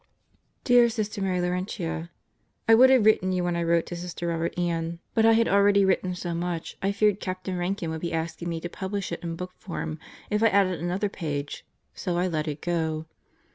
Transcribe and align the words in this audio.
Dear 0.63 0.89
Sister 0.89 1.21
Mary 1.21 1.39
Laurentia: 1.39 2.09
I 2.67 2.73
would 2.73 2.89
have 2.89 3.05
written 3.05 3.31
you 3.31 3.43
when 3.43 3.55
I 3.55 3.61
wrote 3.61 3.85
to 3.85 3.95
Sister 3.95 4.29
Robert 4.29 4.57
Ann, 4.57 4.97
but 5.13 5.27
I 5.27 5.33
had 5.33 5.47
already 5.47 5.85
written 5.85 6.15
so 6.15 6.33
much 6.33 6.75
I 6.81 6.91
feared 6.91 7.19
Captain 7.19 7.55
Rankin 7.55 7.91
would 7.91 8.01
be 8.01 8.11
asking 8.11 8.49
me 8.49 8.59
to 8.61 8.67
publish 8.67 9.11
it 9.11 9.21
in 9.23 9.35
book 9.35 9.51
form 9.59 9.99
if 10.31 10.41
I 10.41 10.47
added 10.47 10.79
another 10.79 11.07
page, 11.07 11.67
so 11.93 12.17
I 12.17 12.25
let 12.25 12.47
it 12.47 12.61
go. 12.61 13.05